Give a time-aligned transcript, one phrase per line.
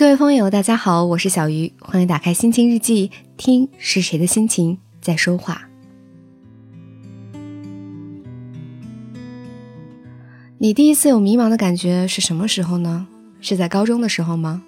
[0.00, 5.68] 各位朋友，大家好，我是小鱼，欢迎打开心情日记，听是谁的心情在说话。
[10.56, 13.06] 你第一次有迷茫的感觉是什么时候呢？
[13.42, 14.62] 是在高中的时候吗？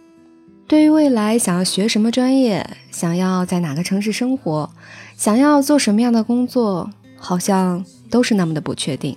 [0.68, 4.70] 对于未来想要学什么专业，想要在哪个城市生活，
[5.16, 9.16] 想要做什么样的工作，好像都是那么的不确定。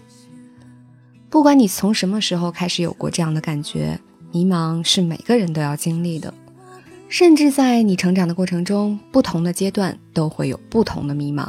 [1.30, 4.00] 不管你从什么时候开始有过这样的感觉。
[4.36, 6.34] 迷茫是每个人都要经历的，
[7.08, 11.48] 甚至在你成长的过程中，不同的阶段都会有不同的迷茫。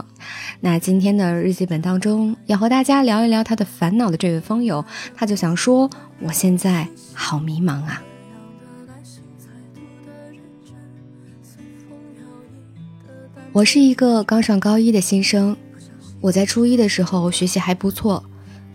[0.60, 4.84] 那今天的日记本当中，要和大家聊一聊他的烦恼的这位风友，
[5.16, 5.90] 他就想说
[6.22, 8.00] ：“我现在好迷茫啊。”
[13.50, 15.56] 我是一个刚上高一的新生，
[16.20, 18.24] 我在初一的时候学习还不错，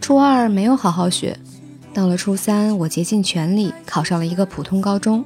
[0.02, 1.40] 初二没有好好学。
[1.94, 5.26] 到了初三，我竭尽全力考上了一个普通高中。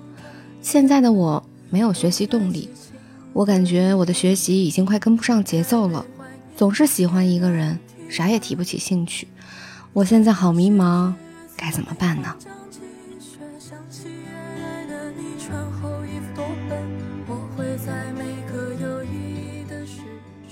[0.61, 2.69] 现在的我没有学习动力，
[3.33, 6.05] 我感觉我的学习已经快跟不上节奏了，
[6.57, 7.77] 总是喜欢一个人，
[8.09, 9.27] 啥也提不起兴趣。
[9.93, 11.13] 我现在好迷茫，
[11.55, 12.35] 该怎么办呢？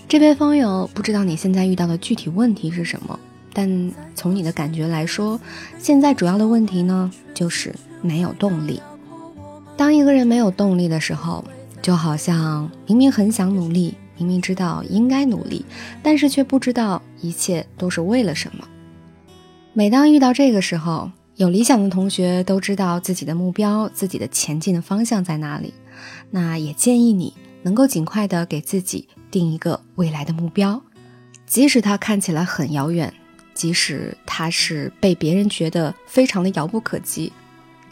[0.07, 3.19] 这边风友，不知道你现在遇到的具体问题是什么？
[3.53, 5.39] 但从你的感觉来说，
[5.77, 8.81] 现在主要的问题呢，就是没有动力。
[9.77, 11.45] 当一个人没有动力的时候，
[11.81, 15.65] 就好像明明很想努力，明明知道应该努力，
[16.01, 18.67] 但是却不知道一切都是为了什么。
[19.73, 25.73] 每当遇到这个时候，有理想的同学都知道自己的目标、自己的前进的方向在哪里。
[26.29, 30.81] 那也建议你能够尽快的给自己定一个未来的目标，
[31.47, 33.13] 即使它看起来很遥远。
[33.53, 37.31] 即使它是被别人觉得非常的遥不可及，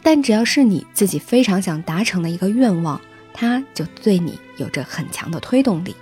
[0.02, 3.00] 但只要是你自己非常想达成的一个愿望，
[3.32, 5.94] 它就对你有着很强的推动力。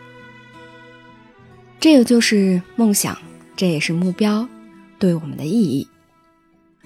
[1.78, 3.16] 这个就是梦想，
[3.56, 4.48] 这也是目标
[4.98, 5.86] 对我们的意义。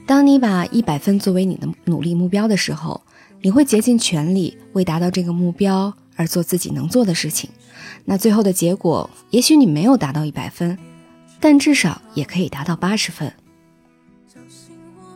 [0.06, 3.00] 当你把一百分作为你的努力目标的时候，
[3.40, 7.50] 你会竭尽全力为达到这个目标而做自己能做的事情。
[8.04, 10.78] 那最后的结果，也许你没有达到一百分。
[11.40, 13.32] 但至少也可以达到八十分，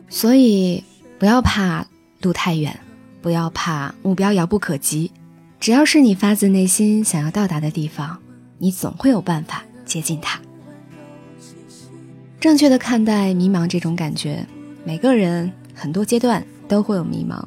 [0.09, 0.85] 所以
[1.19, 1.87] 不要怕
[2.21, 2.79] 路太远，
[3.23, 5.11] 不要怕目标遥不可及，
[5.59, 8.19] 只要是你发自内心想要到达的地方，
[8.59, 10.39] 你总会有办法接近它。
[12.39, 14.47] 正确的看待迷茫这种感觉，
[14.85, 17.43] 每个人很多阶段都会有迷茫，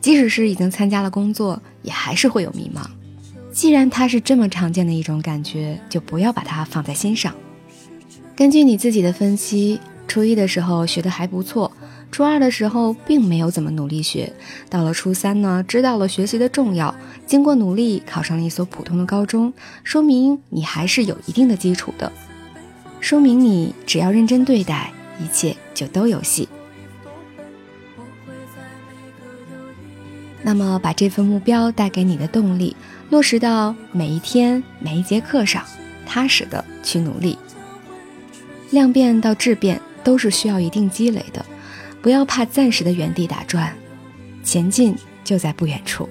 [0.00, 2.84] 即使是已经参加了工作，也还是会有迷茫。
[3.52, 7.32] 既然它是这么常见的一种感觉，就不要把它放在心上。
[8.36, 9.78] 根据你自己的分析，
[10.08, 11.70] 初一的时候学的还不错，
[12.10, 14.32] 初二的时候并没有怎么努力学，
[14.68, 16.92] 到了初三呢，知道了学习的重要，
[17.26, 19.52] 经过努力考上了一所普通的高中，
[19.84, 22.10] 说明你还是有一定的基础的，
[22.98, 26.48] 说明你只要认真对待，一切就都有戏。
[30.42, 32.76] 那么把这份目标带给你的动力
[33.10, 35.64] 落实到每一天每一节课上，
[36.04, 37.38] 踏实的去努力。
[38.70, 41.44] 量变到质变都是需要一定积累的，
[42.02, 43.72] 不要怕暂时的原地打转，
[44.42, 46.08] 前进就在不远处。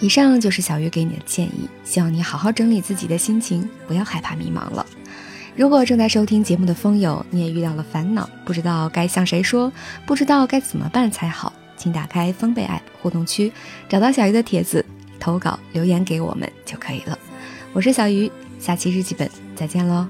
[0.00, 4.84] 以上就是小鱼给你的建议，希望你好好整理自己的心情，不要害怕迷茫了。
[5.56, 9.72] 如果正在收听节目的风友，你也遇到了烦恼，不知道该向谁说，
[10.04, 11.52] 不知道该怎么办才好。
[11.84, 13.52] 请打开丰贝爱互动区，
[13.90, 14.82] 找到小鱼的帖子，
[15.20, 17.18] 投稿留言给我们就可以了。
[17.74, 20.08] 我是小鱼，下期日记本再见喽。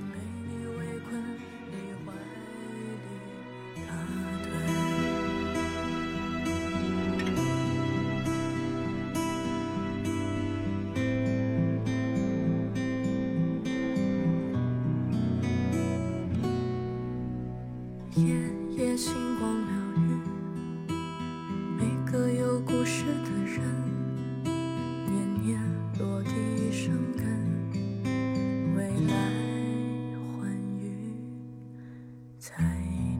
[18.14, 18.43] 夜。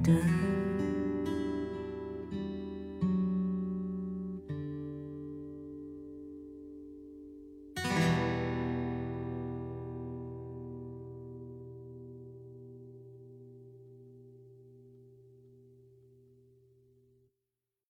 [0.05, 0.44] dun.